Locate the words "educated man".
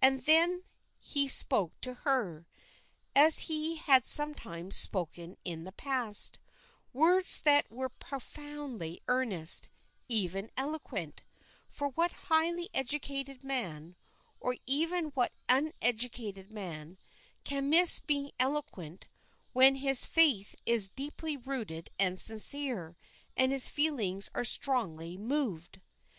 12.72-13.96